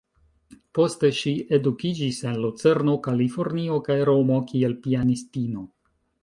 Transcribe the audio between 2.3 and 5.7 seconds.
Lucerno, Kalifornio kaj Romo kiel pianistino.